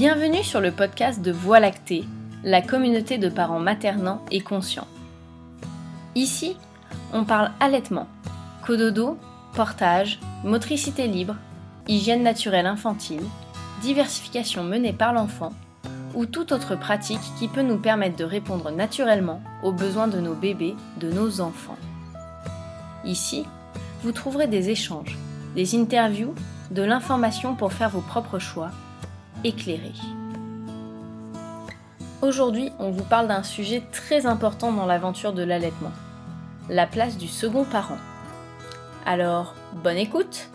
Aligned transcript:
Bienvenue 0.00 0.42
sur 0.42 0.62
le 0.62 0.72
podcast 0.72 1.20
de 1.20 1.30
Voix 1.30 1.60
lactée, 1.60 2.06
la 2.42 2.62
communauté 2.62 3.18
de 3.18 3.28
parents 3.28 3.58
maternants 3.58 4.24
et 4.30 4.40
conscients. 4.40 4.86
Ici, 6.14 6.56
on 7.12 7.24
parle 7.24 7.50
allaitement, 7.60 8.08
cododo, 8.64 9.18
portage, 9.52 10.18
motricité 10.42 11.06
libre, 11.06 11.36
hygiène 11.86 12.22
naturelle 12.22 12.64
infantile, 12.64 13.20
diversification 13.82 14.64
menée 14.64 14.94
par 14.94 15.12
l'enfant 15.12 15.52
ou 16.14 16.24
toute 16.24 16.52
autre 16.52 16.76
pratique 16.76 17.20
qui 17.38 17.46
peut 17.46 17.60
nous 17.60 17.76
permettre 17.76 18.16
de 18.16 18.24
répondre 18.24 18.70
naturellement 18.70 19.42
aux 19.62 19.72
besoins 19.72 20.08
de 20.08 20.18
nos 20.18 20.34
bébés, 20.34 20.76
de 20.96 21.10
nos 21.10 21.42
enfants. 21.42 21.76
Ici, 23.04 23.44
vous 24.02 24.12
trouverez 24.12 24.46
des 24.46 24.70
échanges, 24.70 25.18
des 25.54 25.78
interviews, 25.78 26.34
de 26.70 26.80
l'information 26.80 27.54
pour 27.54 27.74
faire 27.74 27.90
vos 27.90 28.00
propres 28.00 28.38
choix, 28.38 28.70
éclairés. 29.44 29.92
Aujourd'hui, 32.22 32.70
on 32.78 32.90
vous 32.90 33.04
parle 33.04 33.28
d'un 33.28 33.42
sujet 33.42 33.82
très 33.92 34.26
important 34.26 34.72
dans 34.72 34.86
l'aventure 34.86 35.32
de 35.32 35.42
l'allaitement, 35.42 35.92
la 36.68 36.86
place 36.86 37.16
du 37.16 37.28
second 37.28 37.64
parent. 37.64 37.98
Alors, 39.06 39.54
bonne 39.82 39.96
écoute 39.96 40.50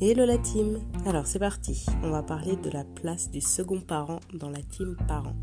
Hello 0.00 0.24
la 0.24 0.38
team 0.38 0.78
Alors 1.06 1.26
c'est 1.26 1.40
parti, 1.40 1.84
on 2.04 2.10
va 2.10 2.22
parler 2.22 2.54
de 2.54 2.70
la 2.70 2.84
place 2.84 3.32
du 3.32 3.40
second 3.40 3.80
parent 3.80 4.20
dans 4.32 4.48
la 4.48 4.62
team 4.62 4.96
parent. 5.08 5.34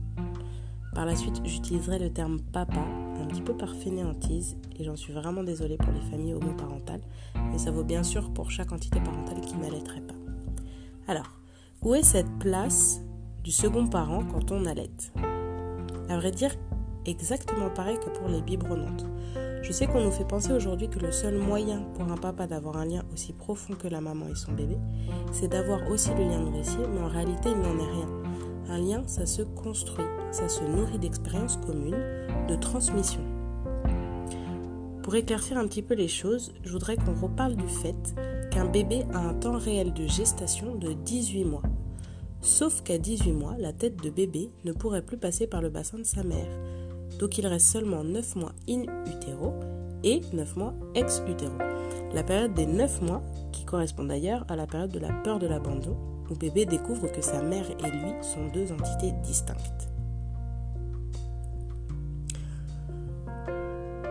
Par 0.94 1.06
la 1.06 1.14
suite, 1.14 1.42
j'utiliserai 1.44 2.00
le 2.00 2.09
terme 2.09 2.39
papa, 2.39 2.80
un 3.20 3.26
petit 3.26 3.42
peu 3.42 3.53
par 3.53 3.76
fainéantise, 3.76 4.56
et 4.80 4.86
j'en 4.86 4.95
suis 4.95 5.11
vraiment 5.11 5.44
désolée 5.44 5.76
pour 5.76 5.92
les 5.92 6.00
familles 6.09 6.36
homoparentales, 6.36 7.02
mais 7.52 7.58
ça 7.58 7.72
vaut 7.72 7.83
bien 7.83 8.02
sûr 8.02 8.31
pour 8.31 8.50
chaque 8.50 8.72
entité 8.72 9.02
parentale 9.02 9.42
qui 9.42 9.58
n'allaiterait 9.58 10.00
pas. 10.00 10.16
Alors, 11.09 11.38
où 11.81 11.94
est 11.94 12.03
cette 12.03 12.39
place 12.39 13.02
du 13.44 13.52
second 13.52 13.88
parent 13.88 14.23
quand 14.23 14.53
on 14.53 14.66
allaite? 14.66 15.11
À 16.08 16.16
vrai 16.16 16.31
dire, 16.31 16.56
exactement 17.06 17.70
pareil 17.72 17.98
que 18.00 18.17
pour 18.17 18.30
les 18.30 18.42
biberonnantes. 18.42 19.06
Je 19.66 19.71
sais 19.71 19.88
qu'on 19.88 20.03
nous 20.03 20.11
fait 20.11 20.27
penser 20.27 20.53
aujourd'hui 20.53 20.89
que 20.89 20.99
le 20.99 21.11
seul 21.11 21.39
moyen 21.39 21.81
pour 21.95 22.11
un 22.11 22.17
papa 22.17 22.45
d'avoir 22.45 22.77
un 22.77 22.85
lien 22.85 23.03
aussi 23.11 23.33
profond 23.33 23.73
que 23.73 23.88
la 23.88 23.99
maman 23.99 24.27
et 24.27 24.35
son 24.35 24.52
bébé, 24.52 24.77
c'est 25.31 25.47
d'avoir 25.47 25.89
aussi 25.89 26.09
le 26.09 26.23
lien 26.23 26.38
nourricier, 26.38 26.85
mais 26.94 27.02
en 27.02 27.08
réalité 27.08 27.49
il 27.49 27.58
n'en 27.58 27.83
est 27.83 27.91
rien. 27.91 28.09
Un 28.69 28.77
lien, 28.77 29.03
ça 29.08 29.25
se 29.25 29.41
construit, 29.41 30.05
ça 30.30 30.49
se 30.49 30.63
nourrit 30.63 30.99
d'expériences 30.99 31.58
communes, 31.66 31.97
de 32.47 32.55
transmission. 32.55 33.21
Pour 35.02 35.16
éclaircir 35.16 35.58
un 35.58 35.67
petit 35.67 35.81
peu 35.81 35.95
les 35.95 36.09
choses, 36.09 36.53
je 36.63 36.71
voudrais 36.71 36.97
qu'on 36.97 37.16
reparle 37.19 37.55
du 37.55 37.67
fait 37.67 38.16
qu'un 38.52 38.66
bébé 38.66 39.03
a 39.16 39.17
un 39.17 39.33
temps 39.33 39.58
réel 39.58 39.93
de 39.93 40.05
gestation 40.05 40.75
de 40.75 40.93
18 40.93 41.43
mois. 41.43 41.63
Sauf 42.39 42.83
qu'à 42.83 42.99
18 42.99 43.31
mois, 43.31 43.55
la 43.58 43.73
tête 43.73 43.95
de 44.03 44.11
bébé 44.11 44.52
ne 44.63 44.73
pourrait 44.73 45.02
plus 45.02 45.17
passer 45.17 45.47
par 45.47 45.63
le 45.63 45.69
bassin 45.69 45.97
de 45.97 46.03
sa 46.03 46.21
mère 46.23 46.45
donc 47.19 47.38
il 47.38 47.47
reste 47.47 47.67
seulement 47.67 48.03
9 48.03 48.35
mois 48.35 48.52
in 48.69 48.83
utero 49.05 49.53
et 50.03 50.21
9 50.33 50.55
mois 50.55 50.73
ex 50.94 51.21
utero. 51.27 51.58
La 52.13 52.23
période 52.23 52.53
des 52.53 52.66
9 52.66 53.02
mois, 53.02 53.23
qui 53.52 53.66
correspond 53.66 54.05
d'ailleurs 54.05 54.45
à 54.47 54.55
la 54.55 54.67
période 54.67 54.91
de 54.91 54.99
la 54.99 55.11
peur 55.23 55.39
de 55.39 55.47
l'abandon, 55.47 55.97
où 56.30 56.36
bébé 56.36 56.65
découvre 56.65 57.08
que 57.11 57.21
sa 57.21 57.42
mère 57.42 57.70
et 57.70 57.92
lui 57.92 58.14
sont 58.21 58.48
deux 58.53 58.71
entités 58.71 59.14
distinctes. 59.23 59.89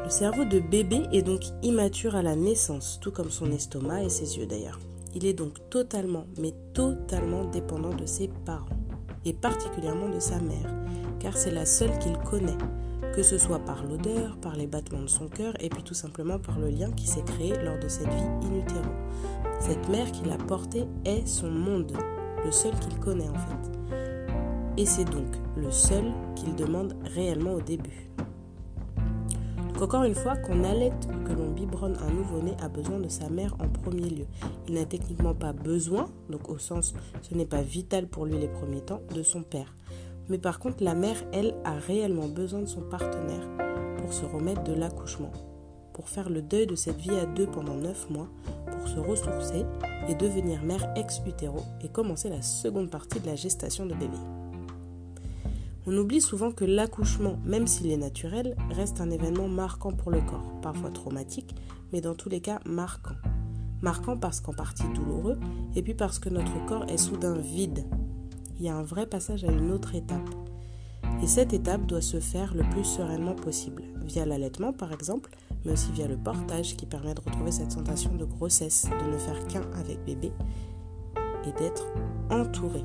Le 0.04 0.10
cerveau 0.10 0.44
de 0.44 0.60
bébé 0.60 1.02
est 1.12 1.22
donc 1.22 1.40
immature 1.62 2.14
à 2.14 2.22
la 2.22 2.36
naissance, 2.36 2.98
tout 3.00 3.10
comme 3.10 3.30
son 3.30 3.50
estomac 3.50 4.02
et 4.02 4.10
ses 4.10 4.36
yeux 4.36 4.46
d'ailleurs. 4.46 4.78
Il 5.14 5.24
est 5.24 5.32
donc 5.32 5.54
totalement, 5.70 6.26
mais 6.38 6.52
totalement 6.74 7.44
dépendant 7.44 7.94
de 7.94 8.04
ses 8.04 8.28
parents, 8.44 8.66
et 9.24 9.32
particulièrement 9.32 10.10
de 10.10 10.20
sa 10.20 10.38
mère, 10.40 10.74
car 11.20 11.36
c'est 11.36 11.52
la 11.52 11.64
seule 11.64 11.98
qu'il 12.00 12.18
connaît, 12.18 12.58
que 13.14 13.22
ce 13.22 13.38
soit 13.38 13.60
par 13.60 13.84
l'odeur, 13.84 14.36
par 14.38 14.56
les 14.56 14.66
battements 14.66 15.02
de 15.02 15.08
son 15.08 15.28
cœur 15.28 15.54
et 15.60 15.68
puis 15.68 15.84
tout 15.84 15.94
simplement 15.94 16.40
par 16.40 16.58
le 16.58 16.68
lien 16.68 16.90
qui 16.90 17.06
s'est 17.06 17.22
créé 17.22 17.54
lors 17.62 17.78
de 17.78 17.86
cette 17.86 18.08
vie 18.08 18.22
in. 18.22 18.64
Cette 19.60 19.88
mère 19.88 20.10
qu'il 20.10 20.30
a 20.32 20.36
portée 20.36 20.84
est 21.04 21.24
son 21.26 21.50
monde, 21.50 21.92
le 22.44 22.50
seul 22.50 22.72
qu'il 22.80 22.98
connaît 22.98 23.28
en 23.28 23.34
fait. 23.34 23.70
Et 24.76 24.84
c'est 24.84 25.04
donc 25.04 25.28
le 25.56 25.70
seul 25.70 26.04
qu'il 26.34 26.56
demande 26.56 26.96
réellement 27.14 27.52
au 27.52 27.60
début. 27.60 28.10
Donc 29.74 29.82
encore 29.82 30.04
une 30.04 30.14
fois, 30.14 30.36
qu'on 30.36 30.64
allaite 30.64 31.08
ou 31.08 31.24
que 31.24 31.32
l'on 31.32 31.50
biberonne 31.52 31.96
un 31.96 32.10
nouveau-né 32.12 32.56
a 32.60 32.68
besoin 32.68 32.98
de 32.98 33.08
sa 33.08 33.28
mère 33.28 33.54
en 33.60 33.68
premier 33.68 34.10
lieu. 34.10 34.26
Il 34.66 34.74
n'a 34.74 34.86
techniquement 34.86 35.34
pas 35.34 35.52
besoin, 35.52 36.06
donc 36.30 36.48
au 36.48 36.58
sens 36.58 36.94
ce 37.22 37.34
n'est 37.34 37.46
pas 37.46 37.62
vital 37.62 38.08
pour 38.08 38.26
lui 38.26 38.38
les 38.38 38.48
premiers 38.48 38.82
temps, 38.82 39.02
de 39.14 39.22
son 39.22 39.42
père. 39.42 39.72
Mais 40.28 40.38
par 40.38 40.58
contre, 40.58 40.82
la 40.82 40.94
mère, 40.94 41.22
elle, 41.32 41.54
a 41.64 41.72
réellement 41.72 42.28
besoin 42.28 42.60
de 42.60 42.66
son 42.66 42.80
partenaire 42.80 43.46
pour 43.98 44.12
se 44.12 44.24
remettre 44.24 44.64
de 44.64 44.72
l'accouchement, 44.72 45.32
pour 45.92 46.08
faire 46.08 46.30
le 46.30 46.42
deuil 46.42 46.66
de 46.66 46.74
cette 46.74 46.98
vie 46.98 47.16
à 47.16 47.26
deux 47.26 47.46
pendant 47.46 47.74
neuf 47.74 48.08
mois, 48.10 48.28
pour 48.70 48.88
se 48.88 48.98
ressourcer 48.98 49.64
et 50.08 50.14
devenir 50.14 50.62
mère 50.62 50.92
ex-utéro 50.96 51.60
et 51.82 51.88
commencer 51.88 52.28
la 52.28 52.42
seconde 52.42 52.90
partie 52.90 53.20
de 53.20 53.26
la 53.26 53.36
gestation 53.36 53.86
de 53.86 53.94
bébé. 53.94 54.16
On 55.86 55.96
oublie 55.98 56.22
souvent 56.22 56.50
que 56.50 56.64
l'accouchement, 56.64 57.38
même 57.44 57.66
s'il 57.66 57.90
est 57.90 57.98
naturel, 57.98 58.56
reste 58.70 59.02
un 59.02 59.10
événement 59.10 59.48
marquant 59.48 59.92
pour 59.92 60.10
le 60.10 60.22
corps, 60.22 60.60
parfois 60.62 60.90
traumatique, 60.90 61.54
mais 61.92 62.00
dans 62.00 62.14
tous 62.14 62.30
les 62.30 62.40
cas 62.40 62.60
marquant. 62.64 63.16
Marquant 63.82 64.16
parce 64.16 64.40
qu'en 64.40 64.54
partie 64.54 64.88
douloureux, 64.94 65.38
et 65.76 65.82
puis 65.82 65.92
parce 65.92 66.18
que 66.18 66.30
notre 66.30 66.64
corps 66.64 66.88
est 66.88 66.96
soudain 66.96 67.34
vide, 67.34 67.84
il 68.58 68.64
y 68.64 68.68
a 68.68 68.76
un 68.76 68.82
vrai 68.82 69.06
passage 69.06 69.44
à 69.44 69.50
une 69.50 69.70
autre 69.70 69.94
étape. 69.94 70.28
Et 71.22 71.26
cette 71.26 71.52
étape 71.52 71.86
doit 71.86 72.00
se 72.00 72.20
faire 72.20 72.54
le 72.54 72.62
plus 72.70 72.84
sereinement 72.84 73.34
possible, 73.34 73.82
via 74.04 74.24
l'allaitement 74.26 74.72
par 74.72 74.92
exemple, 74.92 75.30
mais 75.64 75.72
aussi 75.72 75.90
via 75.92 76.06
le 76.06 76.16
portage 76.16 76.76
qui 76.76 76.86
permet 76.86 77.14
de 77.14 77.20
retrouver 77.20 77.52
cette 77.52 77.72
sensation 77.72 78.14
de 78.14 78.24
grossesse, 78.24 78.86
de 79.04 79.12
ne 79.12 79.18
faire 79.18 79.46
qu'un 79.46 79.62
avec 79.78 80.04
bébé 80.04 80.32
et 81.46 81.52
d'être 81.60 81.86
entouré. 82.30 82.82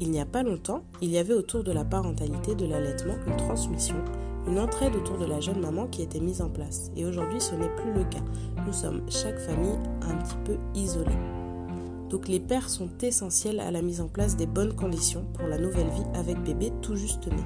Il 0.00 0.12
n'y 0.12 0.20
a 0.20 0.26
pas 0.26 0.44
longtemps, 0.44 0.82
il 1.02 1.10
y 1.10 1.18
avait 1.18 1.34
autour 1.34 1.64
de 1.64 1.72
la 1.72 1.84
parentalité 1.84 2.54
de 2.54 2.66
l'allaitement 2.66 3.16
une 3.26 3.36
transmission, 3.36 3.96
une 4.46 4.60
entraide 4.60 4.94
autour 4.94 5.18
de 5.18 5.26
la 5.26 5.40
jeune 5.40 5.60
maman 5.60 5.88
qui 5.88 6.02
était 6.02 6.20
mise 6.20 6.40
en 6.40 6.48
place. 6.48 6.92
Et 6.96 7.04
aujourd'hui, 7.04 7.40
ce 7.40 7.54
n'est 7.56 7.74
plus 7.76 7.92
le 7.92 8.04
cas. 8.04 8.22
Nous 8.64 8.72
sommes 8.72 9.02
chaque 9.10 9.38
famille 9.38 9.78
un 10.02 10.14
petit 10.16 10.36
peu 10.44 10.56
isolée. 10.74 11.37
Donc 12.10 12.28
les 12.28 12.40
pères 12.40 12.70
sont 12.70 12.90
essentiels 13.02 13.60
à 13.60 13.70
la 13.70 13.82
mise 13.82 14.00
en 14.00 14.08
place 14.08 14.36
des 14.36 14.46
bonnes 14.46 14.74
conditions 14.74 15.24
pour 15.34 15.46
la 15.46 15.58
nouvelle 15.58 15.90
vie 15.90 16.06
avec 16.14 16.42
bébé 16.42 16.72
tout 16.82 16.96
juste 16.96 17.26
né. 17.26 17.42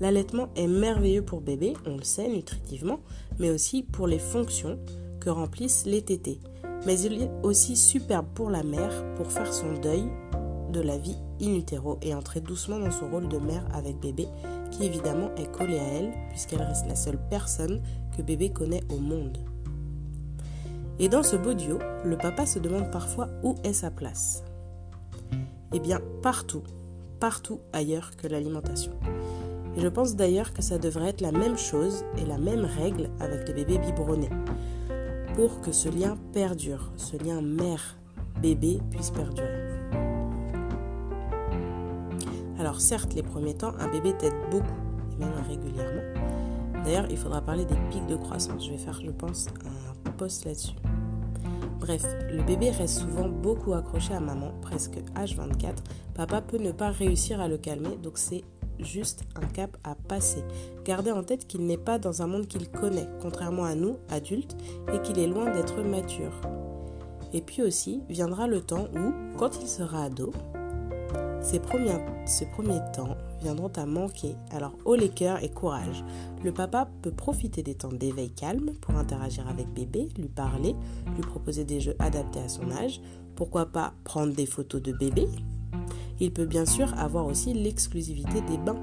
L'allaitement 0.00 0.48
est 0.56 0.66
merveilleux 0.66 1.22
pour 1.22 1.40
bébé, 1.40 1.74
on 1.86 1.96
le 1.96 2.02
sait 2.02 2.28
nutritivement, 2.28 3.00
mais 3.38 3.50
aussi 3.50 3.82
pour 3.82 4.06
les 4.06 4.18
fonctions 4.18 4.78
que 5.20 5.30
remplissent 5.30 5.86
les 5.86 6.02
tétés. 6.02 6.40
Mais 6.86 7.00
il 7.00 7.22
est 7.22 7.30
aussi 7.44 7.76
superbe 7.76 8.26
pour 8.34 8.50
la 8.50 8.64
mère 8.64 9.14
pour 9.14 9.30
faire 9.30 9.52
son 9.52 9.74
deuil 9.74 10.04
de 10.72 10.80
la 10.80 10.98
vie 10.98 11.18
in 11.40 11.54
utero 11.54 11.98
et 12.02 12.14
entrer 12.14 12.40
doucement 12.40 12.78
dans 12.78 12.90
son 12.90 13.10
rôle 13.10 13.28
de 13.28 13.38
mère 13.38 13.64
avec 13.72 14.00
bébé, 14.00 14.26
qui 14.72 14.84
évidemment 14.84 15.30
est 15.36 15.50
collé 15.52 15.78
à 15.78 15.84
elle 15.84 16.12
puisqu'elle 16.30 16.62
reste 16.62 16.88
la 16.88 16.96
seule 16.96 17.20
personne 17.30 17.80
que 18.16 18.22
bébé 18.22 18.50
connaît 18.50 18.82
au 18.90 18.98
monde. 18.98 19.38
Et 21.02 21.08
dans 21.08 21.24
ce 21.24 21.34
beau 21.34 21.52
duo, 21.52 21.80
le 22.04 22.16
papa 22.16 22.46
se 22.46 22.60
demande 22.60 22.92
parfois 22.92 23.26
où 23.42 23.56
est 23.64 23.72
sa 23.72 23.90
place. 23.90 24.44
Eh 25.72 25.80
bien, 25.80 26.00
partout, 26.22 26.62
partout 27.18 27.58
ailleurs 27.72 28.12
que 28.16 28.28
l'alimentation. 28.28 28.92
Et 29.76 29.80
je 29.80 29.88
pense 29.88 30.14
d'ailleurs 30.14 30.52
que 30.52 30.62
ça 30.62 30.78
devrait 30.78 31.08
être 31.08 31.20
la 31.20 31.32
même 31.32 31.58
chose 31.58 32.04
et 32.18 32.24
la 32.24 32.38
même 32.38 32.64
règle 32.64 33.10
avec 33.18 33.48
les 33.48 33.52
bébés 33.52 33.78
biberonnés. 33.78 34.30
Pour 35.34 35.60
que 35.60 35.72
ce 35.72 35.88
lien 35.88 36.16
perdure, 36.32 36.92
ce 36.96 37.16
lien 37.16 37.42
mère-bébé 37.42 38.78
puisse 38.88 39.10
perdurer. 39.10 39.72
Alors 42.60 42.80
certes, 42.80 43.14
les 43.14 43.24
premiers 43.24 43.54
temps, 43.54 43.72
un 43.80 43.90
bébé 43.90 44.12
t'aide 44.16 44.36
beaucoup, 44.52 44.78
et 45.12 45.16
même 45.18 45.34
régulièrement. 45.48 46.51
D'ailleurs, 46.84 47.06
il 47.10 47.16
faudra 47.16 47.40
parler 47.40 47.64
des 47.64 47.76
pics 47.90 48.06
de 48.06 48.16
croissance. 48.16 48.66
Je 48.66 48.72
vais 48.72 48.78
faire, 48.78 49.00
je 49.00 49.10
pense, 49.10 49.46
un 50.04 50.10
post 50.10 50.44
là-dessus. 50.44 50.74
Bref, 51.78 52.04
le 52.30 52.42
bébé 52.42 52.70
reste 52.70 53.00
souvent 53.00 53.28
beaucoup 53.28 53.74
accroché 53.74 54.14
à 54.14 54.20
maman, 54.20 54.52
presque 54.62 54.98
H24. 55.16 55.74
Papa 56.14 56.40
peut 56.40 56.58
ne 56.58 56.70
pas 56.70 56.90
réussir 56.90 57.40
à 57.40 57.48
le 57.48 57.58
calmer, 57.58 57.96
donc 58.00 58.18
c'est 58.18 58.44
juste 58.78 59.24
un 59.34 59.46
cap 59.46 59.76
à 59.84 59.94
passer. 59.94 60.44
Gardez 60.84 61.10
en 61.10 61.22
tête 61.22 61.46
qu'il 61.46 61.66
n'est 61.66 61.76
pas 61.78 61.98
dans 61.98 62.22
un 62.22 62.26
monde 62.26 62.46
qu'il 62.46 62.68
connaît, 62.68 63.08
contrairement 63.20 63.64
à 63.64 63.74
nous, 63.74 63.96
adultes, 64.10 64.56
et 64.92 65.00
qu'il 65.02 65.18
est 65.18 65.26
loin 65.26 65.50
d'être 65.50 65.82
mature. 65.82 66.40
Et 67.32 67.40
puis 67.40 67.62
aussi, 67.62 68.02
viendra 68.08 68.46
le 68.46 68.60
temps 68.60 68.88
où, 68.94 69.36
quand 69.38 69.60
il 69.60 69.68
sera 69.68 70.04
ado, 70.04 70.32
ces 71.42 71.58
premiers, 71.58 72.80
temps 72.94 73.16
viendront 73.40 73.72
à 73.76 73.84
manquer. 73.84 74.36
Alors, 74.52 74.72
haut 74.84 74.94
les 74.94 75.08
cœurs 75.08 75.42
et 75.42 75.50
courage. 75.50 76.04
Le 76.44 76.52
papa 76.52 76.88
peut 77.02 77.10
profiter 77.10 77.62
des 77.62 77.74
temps 77.74 77.92
d'éveil 77.92 78.30
calme 78.30 78.70
pour 78.80 78.96
interagir 78.96 79.48
avec 79.48 79.68
bébé, 79.72 80.08
lui 80.16 80.28
parler, 80.28 80.76
lui 81.14 81.22
proposer 81.22 81.64
des 81.64 81.80
jeux 81.80 81.96
adaptés 81.98 82.40
à 82.40 82.48
son 82.48 82.70
âge. 82.70 83.00
Pourquoi 83.34 83.66
pas 83.66 83.92
prendre 84.04 84.32
des 84.32 84.46
photos 84.46 84.80
de 84.80 84.92
bébé? 84.92 85.26
Il 86.20 86.32
peut 86.32 86.46
bien 86.46 86.64
sûr 86.64 86.92
avoir 86.98 87.26
aussi 87.26 87.52
l'exclusivité 87.52 88.40
des 88.42 88.58
bains. 88.58 88.82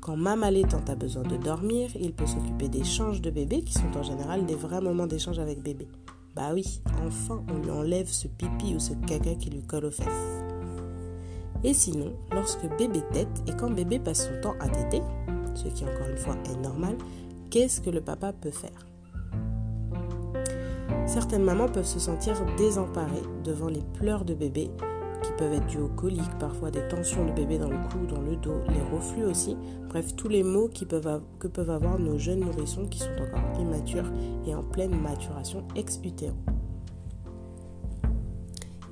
Quand 0.00 0.16
maman 0.16 0.46
allaitante 0.46 0.88
a 0.88 0.94
besoin 0.94 1.24
de 1.24 1.36
dormir, 1.36 1.90
il 1.98 2.12
peut 2.12 2.26
s'occuper 2.26 2.68
des 2.68 2.84
changes 2.84 3.20
de 3.20 3.30
bébé 3.30 3.62
qui 3.62 3.74
sont 3.74 3.96
en 3.96 4.02
général 4.02 4.46
des 4.46 4.54
vrais 4.54 4.80
moments 4.80 5.06
d'échange 5.06 5.38
avec 5.38 5.62
bébé. 5.62 5.88
Bah 6.36 6.50
oui, 6.54 6.80
enfin 7.04 7.42
on 7.52 7.58
lui 7.58 7.70
enlève 7.70 8.08
ce 8.08 8.28
pipi 8.28 8.74
ou 8.74 8.78
ce 8.78 8.92
caca 9.06 9.34
qui 9.34 9.50
lui 9.50 9.62
colle 9.62 9.86
aux 9.86 9.90
fesses. 9.90 10.49
Et 11.62 11.74
sinon, 11.74 12.14
lorsque 12.32 12.66
bébé 12.78 13.02
tête 13.12 13.42
et 13.46 13.52
quand 13.52 13.70
bébé 13.70 13.98
passe 13.98 14.28
son 14.28 14.40
temps 14.40 14.54
à 14.60 14.68
téter, 14.68 15.02
ce 15.54 15.68
qui 15.68 15.84
encore 15.84 16.08
une 16.10 16.16
fois 16.16 16.36
est 16.46 16.62
normal, 16.62 16.96
qu'est-ce 17.50 17.80
que 17.80 17.90
le 17.90 18.00
papa 18.00 18.32
peut 18.32 18.50
faire? 18.50 18.86
Certaines 21.06 21.42
mamans 21.42 21.68
peuvent 21.68 21.84
se 21.84 21.98
sentir 21.98 22.34
désemparées 22.56 23.22
devant 23.44 23.68
les 23.68 23.82
pleurs 23.94 24.24
de 24.24 24.32
bébé 24.32 24.70
qui 25.22 25.32
peuvent 25.36 25.52
être 25.52 25.66
dus 25.66 25.80
aux 25.80 25.88
coliques, 25.88 26.38
parfois 26.38 26.70
des 26.70 26.86
tensions 26.88 27.26
de 27.26 27.32
bébé 27.32 27.58
dans 27.58 27.68
le 27.68 27.76
cou, 27.90 28.06
dans 28.08 28.22
le 28.22 28.36
dos, 28.36 28.60
les 28.68 28.96
reflux 28.96 29.24
aussi, 29.24 29.56
bref 29.88 30.16
tous 30.16 30.28
les 30.28 30.42
maux 30.42 30.68
que 30.68 30.84
peuvent 31.48 31.70
avoir 31.70 31.98
nos 31.98 32.16
jeunes 32.16 32.40
nourrissons 32.40 32.86
qui 32.86 33.00
sont 33.00 33.10
encore 33.20 33.60
immatures 33.60 34.10
et 34.46 34.54
en 34.54 34.62
pleine 34.62 34.98
maturation 34.98 35.66
ex 35.76 36.00
utéro. 36.02 36.36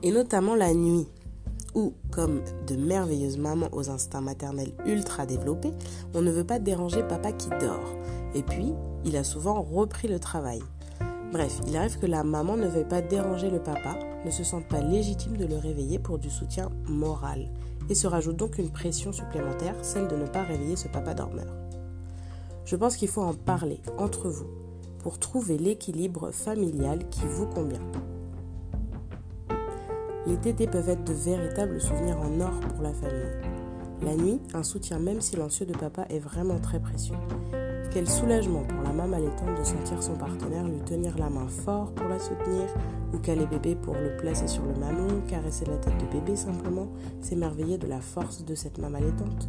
Et 0.03 0.11
notamment 0.11 0.55
la 0.55 0.75
nuit 0.75 1.07
ou 1.75 1.95
comme 2.11 2.41
de 2.67 2.77
merveilleuses 2.77 3.39
mamans 3.39 3.69
aux 3.73 3.91
instincts 3.91 4.21
maternels 4.21 4.73
ultra 4.87 5.27
développés, 5.27 5.73
on 6.15 6.23
ne 6.23 6.31
veut 6.31 6.45
pas 6.45 6.59
déranger 6.59 7.03
papa 7.03 7.33
qui 7.33 7.49
dort. 7.61 7.97
Et 8.35 8.43
puis, 8.43 8.73
il 9.05 9.17
a 9.17 9.25
souvent 9.25 9.63
repris 9.63 10.09
le 10.09 10.19
travail. 10.19 10.61
Bref, 11.33 11.61
il 11.67 11.77
arrive 11.77 11.99
que 11.99 12.07
la 12.07 12.25
maman 12.25 12.57
ne 12.57 12.67
veuille 12.67 12.89
pas 12.89 13.03
déranger 13.03 13.51
le 13.51 13.63
papa, 13.63 13.99
ne 14.25 14.31
se 14.31 14.45
sente 14.45 14.67
pas 14.67 14.81
légitime 14.81 15.37
de 15.37 15.45
le 15.45 15.57
réveiller 15.57 15.99
pour 15.99 16.19
du 16.19 16.31
soutien 16.31 16.71
moral, 16.87 17.51
et 17.91 17.95
se 17.95 18.07
rajoute 18.07 18.37
donc 18.37 18.59
une 18.59 18.71
pression 18.71 19.13
supplémentaire, 19.13 19.75
celle 19.83 20.09
de 20.09 20.17
ne 20.17 20.27
pas 20.27 20.43
réveiller 20.43 20.77
ce 20.77 20.89
papa 20.89 21.15
dormeur. 21.15 21.55
Je 22.65 22.77
pense 22.77 22.97
qu'il 22.97 23.09
faut 23.09 23.23
en 23.23 23.35
parler 23.35 23.81
entre 23.99 24.29
vous 24.29 24.49
pour 24.99 25.19
trouver 25.19 25.59
l'équilibre 25.59 26.31
familial 26.33 27.09
qui 27.09 27.23
vous 27.25 27.47
convient. 27.47 27.81
Les 30.29 30.37
tétés 30.37 30.67
peuvent 30.67 30.91
être 30.91 31.05
de 31.05 31.15
véritables 31.15 31.81
souvenirs 31.81 32.19
en 32.21 32.39
or 32.43 32.61
pour 32.61 32.83
la 32.83 32.93
famille. 32.93 33.33
La 34.03 34.15
nuit, 34.15 34.43
un 34.53 34.63
soutien 34.63 34.99
même 34.99 35.23
silencieux 35.23 35.65
de 35.65 35.73
papa 35.73 36.05
est 36.11 36.19
vraiment 36.19 36.59
très 36.59 36.81
précieux. 36.81 37.15
Quel 37.91 38.07
soulagement 38.07 38.63
pour 38.65 38.83
la 38.83 38.93
maman 38.93 39.17
allaitante 39.17 39.59
de 39.59 39.65
sentir 39.65 40.03
son 40.03 40.17
partenaire 40.17 40.69
lui 40.69 40.81
tenir 40.81 41.17
la 41.17 41.31
main 41.31 41.49
fort 41.49 41.93
pour 41.93 42.09
la 42.09 42.19
soutenir, 42.19 42.67
ou 43.15 43.19
caler 43.19 43.47
bébé 43.47 43.75
pour 43.75 43.95
le 43.95 44.19
placer 44.19 44.47
sur 44.49 44.65
le 44.65 44.75
mamelon, 44.79 45.23
caresser 45.29 45.65
la 45.65 45.79
tête 45.79 45.97
de 45.97 46.19
bébé 46.19 46.37
simplement, 46.37 46.89
s'émerveiller 47.23 47.79
de 47.79 47.87
la 47.87 48.03
force 48.03 48.45
de 48.45 48.55
cette 48.55 48.77
maman 48.77 48.99
allaitante. 48.99 49.49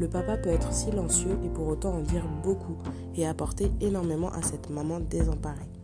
Le 0.00 0.08
papa 0.08 0.36
peut 0.36 0.50
être 0.50 0.72
silencieux 0.72 1.38
et 1.44 1.48
pour 1.48 1.68
autant 1.68 1.94
en 1.94 2.00
dire 2.00 2.26
beaucoup 2.42 2.76
et 3.14 3.28
apporter 3.28 3.70
énormément 3.80 4.30
à 4.30 4.42
cette 4.42 4.70
maman 4.70 4.98
désemparée. 4.98 5.75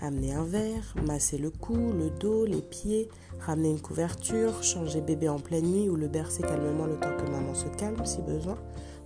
Amener 0.00 0.32
un 0.32 0.44
verre, 0.44 0.94
masser 1.04 1.38
le 1.38 1.50
cou, 1.50 1.92
le 1.92 2.10
dos, 2.10 2.44
les 2.44 2.62
pieds, 2.62 3.08
ramener 3.40 3.70
une 3.70 3.80
couverture, 3.80 4.62
changer 4.62 5.00
bébé 5.00 5.28
en 5.28 5.40
pleine 5.40 5.66
nuit 5.66 5.88
ou 5.88 5.96
le 5.96 6.06
bercer 6.06 6.42
calmement 6.42 6.86
le 6.86 6.96
temps 7.00 7.16
que 7.16 7.28
maman 7.28 7.54
se 7.54 7.66
calme 7.66 8.06
si 8.06 8.22
besoin. 8.22 8.56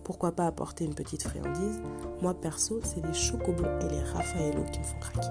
Pourquoi 0.04 0.32
pas 0.32 0.46
apporter 0.46 0.84
une 0.84 0.94
petite 0.94 1.22
friandise 1.22 1.80
Moi 2.20 2.34
perso, 2.34 2.80
c'est 2.84 3.04
les 3.06 3.14
chocobons 3.14 3.78
et 3.80 3.88
les 3.88 4.02
Raffaello 4.02 4.64
qui 4.70 4.80
me 4.80 4.84
font 4.84 4.98
craquer. 5.00 5.28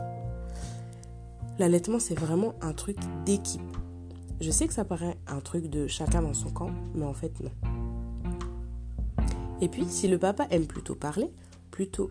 L'allaitement, 1.60 2.00
c'est 2.00 2.18
vraiment 2.18 2.56
un 2.62 2.74
truc 2.74 2.98
d'équipe. 3.25 3.62
Je 4.40 4.50
sais 4.50 4.66
que 4.68 4.74
ça 4.74 4.84
paraît 4.84 5.18
un 5.28 5.42
truc 5.42 5.69
de 5.69 5.86
chacun 5.86 6.24
dans 6.24 6.34
son 6.34 6.50
camp, 6.50 6.72
mais 6.96 7.06
en 7.06 7.13
fait 7.13 7.40
non. 7.40 7.52
Et 9.62 9.68
puis, 9.68 9.86
si 9.88 10.08
le 10.08 10.18
papa 10.18 10.48
aime 10.50 10.66
plutôt 10.66 10.96
parler, 10.96 11.31
plutôt 11.69 12.10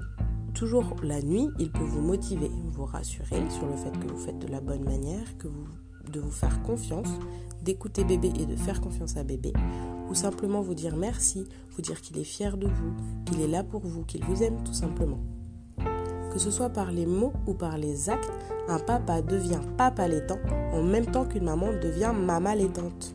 toujours 0.53 0.97
la 1.03 1.23
nuit, 1.23 1.49
il 1.59 1.71
peut 1.71 1.85
vous 1.85 2.01
motiver, 2.01 2.51
vous 2.73 2.85
rassurer 2.85 3.43
sur 3.51 3.67
le 3.67 3.77
fait 3.77 3.93
que 3.99 4.13
vous 4.13 4.19
faites 4.19 4.39
de 4.39 4.49
la 4.49 4.61
bonne 4.61 4.85
manière, 4.85 5.37
que 5.39 5.49
vous, 5.49 5.67
de 6.13 6.21
vous 6.21 6.31
faire 6.31 6.63
confiance, 6.63 7.09
d'écouter 7.63 8.05
bébé 8.05 8.33
et 8.39 8.47
de 8.47 8.57
faire 8.57 8.81
confiance 8.81 9.17
à 9.17 9.25
bébé, 9.25 9.53
ou 10.09 10.15
simplement 10.15 10.61
vous 10.61 10.75
dire 10.75 10.97
merci, 10.97 11.47
vous 11.77 11.83
dire 11.83 12.01
qu'il 12.01 12.19
est 12.19 12.25
fier 12.25 12.57
de 12.57 12.67
vous, 12.67 12.93
qu'il 13.27 13.41
est 13.41 13.49
là 13.49 13.63
pour 13.63 13.81
vous, 13.83 14.05
qu'il 14.05 14.25
vous 14.25 14.43
aime 14.43 14.63
tout 14.65 14.73
simplement. 14.73 15.21
Que 16.33 16.39
ce 16.39 16.51
soit 16.51 16.71
par 16.71 16.93
les 16.93 17.07
mots 17.07 17.33
ou 17.47 17.55
par 17.55 17.77
les 17.77 18.09
actes, 18.09 18.31
un 18.69 18.79
papa 18.79 19.21
devient 19.21 19.61
papa 19.77 20.07
laitant 20.07 20.39
en 20.73 20.83
même 20.83 21.07
temps 21.07 21.25
qu'une 21.25 21.45
maman 21.45 21.73
devient 21.73 22.13
maman 22.15 22.55
laitante. 22.55 23.15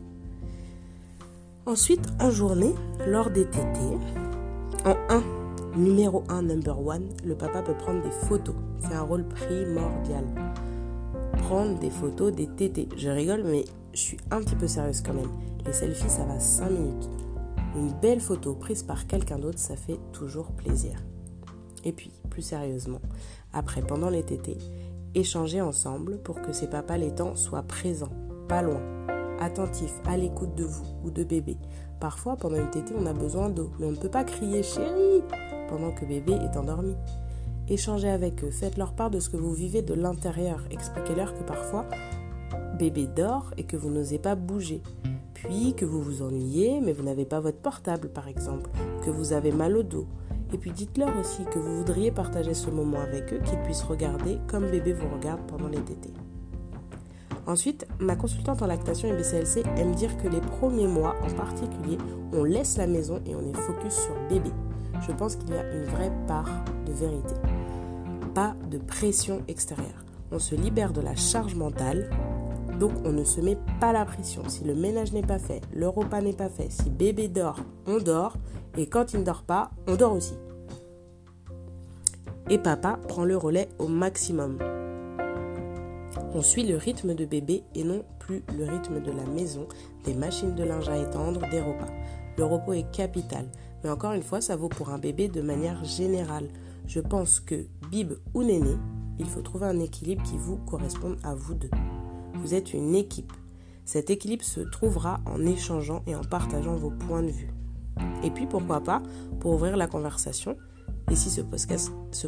Ensuite, 1.64 2.06
en 2.20 2.30
journée, 2.30 2.74
lors 3.06 3.30
des 3.30 3.46
tétés, 3.46 3.98
en 4.84 4.94
1, 5.08 5.22
Numéro 5.76 6.24
1, 6.30 6.40
number 6.40 6.74
1, 6.90 7.00
le 7.26 7.34
papa 7.34 7.60
peut 7.60 7.74
prendre 7.74 8.02
des 8.02 8.10
photos. 8.10 8.54
C'est 8.80 8.94
un 8.94 9.02
rôle 9.02 9.24
primordial. 9.24 10.24
Prendre 11.36 11.78
des 11.78 11.90
photos 11.90 12.32
des 12.32 12.46
tétés. 12.46 12.88
Je 12.96 13.10
rigole, 13.10 13.42
mais 13.44 13.66
je 13.92 13.98
suis 13.98 14.16
un 14.30 14.40
petit 14.40 14.54
peu 14.54 14.68
sérieuse 14.68 15.02
quand 15.02 15.12
même. 15.12 15.28
Les 15.66 15.74
selfies, 15.74 16.08
ça 16.08 16.24
va 16.24 16.40
5 16.40 16.70
minutes. 16.70 17.10
Une 17.76 17.92
belle 18.00 18.20
photo 18.20 18.54
prise 18.54 18.84
par 18.84 19.06
quelqu'un 19.06 19.38
d'autre, 19.38 19.58
ça 19.58 19.76
fait 19.76 20.00
toujours 20.12 20.46
plaisir. 20.52 20.96
Et 21.84 21.92
puis, 21.92 22.10
plus 22.30 22.40
sérieusement, 22.40 23.02
après, 23.52 23.82
pendant 23.82 24.08
les 24.08 24.22
tétés, 24.22 24.56
échanger 25.14 25.60
ensemble 25.60 26.16
pour 26.22 26.40
que 26.40 26.54
ces 26.54 26.68
papas 26.68 26.96
laitants 26.96 27.36
soient 27.36 27.64
présents, 27.64 28.12
pas 28.48 28.62
loin, 28.62 28.80
attentifs, 29.40 30.00
à 30.06 30.16
l'écoute 30.16 30.54
de 30.54 30.64
vous 30.64 30.86
ou 31.04 31.10
de 31.10 31.22
bébé. 31.22 31.58
Parfois, 32.00 32.36
pendant 32.36 32.56
une 32.56 32.70
tétée, 32.70 32.94
on 32.98 33.04
a 33.04 33.12
besoin 33.12 33.50
d'eau, 33.50 33.70
mais 33.78 33.84
on 33.84 33.92
ne 33.92 33.96
peut 33.96 34.08
pas 34.08 34.24
crier 34.24 34.62
chérie 34.62 35.22
pendant 35.68 35.92
que 35.92 36.04
bébé 36.04 36.32
est 36.32 36.56
endormi. 36.56 36.94
Échangez 37.68 38.08
avec 38.08 38.44
eux, 38.44 38.50
faites-leur 38.50 38.92
part 38.92 39.10
de 39.10 39.20
ce 39.20 39.28
que 39.28 39.36
vous 39.36 39.52
vivez 39.52 39.82
de 39.82 39.94
l'intérieur, 39.94 40.62
expliquez-leur 40.70 41.36
que 41.36 41.42
parfois 41.42 41.86
bébé 42.78 43.06
dort 43.06 43.52
et 43.56 43.64
que 43.64 43.76
vous 43.76 43.90
n'osez 43.90 44.18
pas 44.18 44.34
bouger, 44.34 44.82
puis 45.34 45.74
que 45.74 45.84
vous 45.84 46.02
vous 46.02 46.22
ennuyez 46.22 46.80
mais 46.80 46.92
vous 46.92 47.02
n'avez 47.02 47.24
pas 47.24 47.40
votre 47.40 47.58
portable 47.58 48.08
par 48.08 48.28
exemple, 48.28 48.70
que 49.04 49.10
vous 49.10 49.32
avez 49.32 49.52
mal 49.52 49.76
au 49.76 49.82
dos. 49.82 50.06
Et 50.52 50.58
puis 50.58 50.70
dites-leur 50.70 51.10
aussi 51.18 51.44
que 51.44 51.58
vous 51.58 51.78
voudriez 51.78 52.12
partager 52.12 52.54
ce 52.54 52.70
moment 52.70 53.00
avec 53.00 53.32
eux, 53.32 53.40
qu'ils 53.44 53.58
puissent 53.60 53.82
regarder 53.82 54.38
comme 54.46 54.70
bébé 54.70 54.92
vous 54.92 55.12
regarde 55.12 55.40
pendant 55.48 55.68
les 55.68 55.80
tétés. 55.80 56.14
Ensuite, 57.46 57.86
ma 58.00 58.16
consultante 58.16 58.62
en 58.62 58.66
lactation 58.66 59.08
et 59.08 59.12
BCLC 59.12 59.62
aime 59.76 59.94
dire 59.94 60.16
que 60.18 60.28
les 60.28 60.40
premiers 60.40 60.88
mois 60.88 61.14
en 61.22 61.32
particulier, 61.34 61.98
on 62.32 62.44
laisse 62.44 62.76
la 62.76 62.86
maison 62.86 63.20
et 63.24 63.34
on 63.34 63.40
est 63.40 63.56
focus 63.56 63.94
sur 63.94 64.14
bébé 64.28 64.50
je 65.06 65.12
pense 65.12 65.36
qu'il 65.36 65.50
y 65.50 65.58
a 65.58 65.72
une 65.72 65.84
vraie 65.84 66.12
part 66.26 66.50
de 66.86 66.92
vérité. 66.92 67.34
Pas 68.34 68.54
de 68.70 68.78
pression 68.78 69.42
extérieure. 69.48 70.04
On 70.30 70.38
se 70.38 70.54
libère 70.54 70.92
de 70.92 71.00
la 71.00 71.14
charge 71.14 71.54
mentale, 71.54 72.10
donc 72.78 72.92
on 73.04 73.12
ne 73.12 73.24
se 73.24 73.40
met 73.40 73.56
pas 73.80 73.92
la 73.92 74.04
pression. 74.04 74.42
Si 74.48 74.64
le 74.64 74.74
ménage 74.74 75.12
n'est 75.12 75.22
pas 75.22 75.38
fait, 75.38 75.62
le 75.72 75.88
repas 75.88 76.20
n'est 76.20 76.32
pas 76.32 76.48
fait, 76.48 76.70
si 76.70 76.90
bébé 76.90 77.28
dort, 77.28 77.60
on 77.86 77.98
dort, 77.98 78.36
et 78.76 78.86
quand 78.86 79.12
il 79.12 79.20
ne 79.20 79.24
dort 79.24 79.42
pas, 79.42 79.70
on 79.86 79.94
dort 79.94 80.12
aussi. 80.12 80.34
Et 82.50 82.58
papa 82.58 82.98
prend 83.08 83.24
le 83.24 83.36
relais 83.36 83.68
au 83.78 83.88
maximum. 83.88 84.58
On 86.34 86.42
suit 86.42 86.66
le 86.66 86.76
rythme 86.76 87.14
de 87.14 87.24
bébé 87.24 87.64
et 87.74 87.84
non 87.84 88.04
plus 88.18 88.42
le 88.56 88.64
rythme 88.64 89.00
de 89.00 89.10
la 89.10 89.24
maison, 89.24 89.66
des 90.04 90.14
machines 90.14 90.54
de 90.54 90.64
linge 90.64 90.88
à 90.88 90.98
étendre, 90.98 91.48
des 91.50 91.60
repas. 91.60 91.90
Le 92.36 92.44
repos 92.44 92.72
est 92.72 92.90
capital. 92.90 93.46
Mais 93.82 93.90
encore 93.90 94.12
une 94.12 94.22
fois, 94.22 94.40
ça 94.40 94.56
vaut 94.56 94.68
pour 94.68 94.90
un 94.90 94.98
bébé 94.98 95.28
de 95.28 95.40
manière 95.40 95.84
générale. 95.84 96.48
Je 96.86 97.00
pense 97.00 97.40
que 97.40 97.66
bib 97.90 98.14
ou 98.34 98.42
néné, 98.42 98.76
il 99.18 99.26
faut 99.26 99.42
trouver 99.42 99.66
un 99.66 99.80
équilibre 99.80 100.22
qui 100.22 100.36
vous 100.36 100.56
corresponde 100.56 101.18
à 101.22 101.34
vous 101.34 101.54
deux. 101.54 101.70
Vous 102.34 102.54
êtes 102.54 102.74
une 102.74 102.94
équipe. 102.94 103.32
Cet 103.84 104.10
équilibre 104.10 104.44
se 104.44 104.60
trouvera 104.60 105.20
en 105.26 105.44
échangeant 105.46 106.02
et 106.06 106.14
en 106.14 106.22
partageant 106.22 106.74
vos 106.74 106.90
points 106.90 107.22
de 107.22 107.30
vue. 107.30 107.50
Et 108.22 108.30
puis 108.30 108.46
pourquoi 108.46 108.82
pas, 108.82 109.02
pour 109.40 109.52
ouvrir 109.52 109.76
la 109.76 109.86
conversation, 109.86 110.56
et 111.10 111.14
si 111.14 111.30
ce 111.30 111.40
podcast, 111.40 111.92
ce 112.10 112.26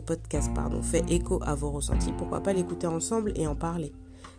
fait 0.83 1.11
écho 1.11 1.41
à 1.45 1.55
vos 1.55 1.71
ressentis, 1.71 2.13
pourquoi 2.17 2.43
pas 2.43 2.53
l'écouter 2.53 2.87
ensemble 2.87 3.33
et 3.35 3.47
en 3.47 3.57
parler? 3.57 3.93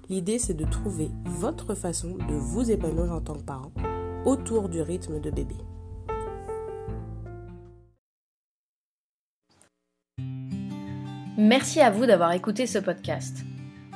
L'idée, 0.09 0.39
c'est 0.39 0.53
de 0.53 0.65
trouver 0.65 1.11
votre 1.25 1.75
façon 1.75 2.15
de 2.15 2.33
vous 2.33 2.71
épanouir 2.71 3.11
en 3.11 3.21
tant 3.21 3.35
que 3.35 3.43
parent 3.43 3.71
autour 4.25 4.69
du 4.69 4.81
rythme 4.81 5.19
de 5.19 5.29
bébé. 5.29 5.55
Merci 11.37 11.79
à 11.79 11.89
vous 11.89 12.05
d'avoir 12.05 12.31
écouté 12.33 12.65
ce 12.67 12.79
podcast. 12.79 13.45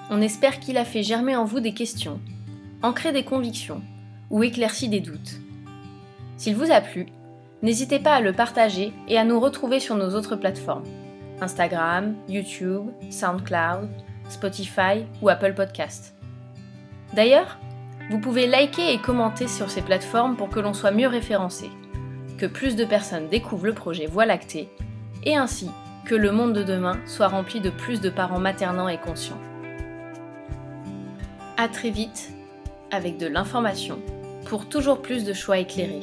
On 0.10 0.22
espère 0.22 0.60
qu'il 0.60 0.78
a 0.78 0.86
fait 0.86 1.04
germer 1.04 1.36
en 1.36 1.46
vous 1.46 1.60
des 1.60 1.74
questions, 1.74 2.20
ancré 2.82 3.12
des 3.12 3.26
convictions 3.26 3.82
ou 4.30 4.44
éclairci 4.44 4.88
des 4.88 5.02
doutes. 5.02 5.40
S'il 6.38 6.56
vous 6.56 6.72
a 6.72 6.82
plu, 6.82 7.08
n'hésitez 7.64 7.98
pas 7.98 8.16
à 8.16 8.22
le 8.22 8.34
partager 8.34 8.94
et 9.08 9.18
à 9.18 9.24
nous 9.24 9.40
retrouver 9.40 9.80
sur 9.80 9.96
nos 9.96 10.12
autres 10.12 10.36
plateformes 10.36 10.84
Instagram, 11.42 12.16
YouTube, 12.30 12.90
SoundCloud, 13.10 13.90
Spotify 14.30 15.06
ou 15.22 15.30
Apple 15.30 15.54
Podcast. 15.54 16.14
D'ailleurs, 17.14 17.58
vous 18.10 18.20
pouvez 18.20 18.48
liker 18.48 18.94
et 18.94 19.00
commenter 19.00 19.48
sur 19.48 19.70
ces 19.70 19.82
plateformes 19.82 20.36
pour 20.36 20.50
que 20.50 20.60
l'on 20.60 20.74
soit 20.74 20.92
mieux 20.92 21.08
référencé, 21.08 21.70
que 22.38 22.46
plus 22.46 22.76
de 22.76 22.86
personnes 22.86 23.30
découvrent 23.30 23.66
le 23.66 23.74
projet 23.74 24.06
Voie 24.06 24.26
lactée 24.26 24.70
et 25.24 25.36
ainsi 25.36 25.70
que 26.06 26.16
le 26.16 26.32
monde 26.32 26.54
de 26.54 26.64
demain 26.64 26.98
soit 27.06 27.30
rempli 27.30 27.62
de 27.62 27.70
plus 27.70 28.02
de 28.02 28.10
parents 28.10 28.40
maternants 28.40 28.90
et 28.90 29.00
conscients. 29.00 29.40
A 31.58 31.68
très 31.68 31.92
vite 31.92 32.32
avec 32.92 33.18
de 33.18 33.28
l'information 33.28 34.00
pour 34.46 34.68
toujours 34.68 35.02
plus 35.02 35.24
de 35.24 35.34
choix 35.34 35.60
éclairés. 35.60 36.02